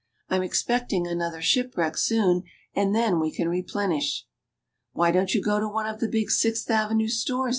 I'm 0.29 0.41
expecting 0.41 1.05
another 1.05 1.43
shipwreck 1.43 1.95
soon, 1.95 2.41
and 2.73 2.95
then 2.95 3.19
we 3.19 3.31
can 3.31 3.47
replenish."" 3.47 4.25
Why 4.93 5.11
don't 5.11 5.35
you 5.35 5.43
go 5.43 5.59
to 5.59 5.67
one 5.69 5.85
of 5.85 5.99
the 5.99 6.07
big 6.09 6.31
Sixth 6.31 6.71
Avenue 6.71 7.07
stores 7.07 7.49